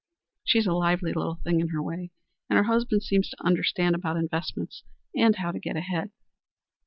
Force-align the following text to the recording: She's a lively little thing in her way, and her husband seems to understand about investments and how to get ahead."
She's 0.43 0.65
a 0.65 0.73
lively 0.73 1.13
little 1.13 1.35
thing 1.43 1.59
in 1.59 1.67
her 1.69 1.79
way, 1.83 2.09
and 2.49 2.57
her 2.57 2.63
husband 2.63 3.03
seems 3.03 3.29
to 3.29 3.45
understand 3.45 3.93
about 3.93 4.17
investments 4.17 4.83
and 5.15 5.35
how 5.35 5.51
to 5.51 5.59
get 5.59 5.75
ahead." 5.77 6.09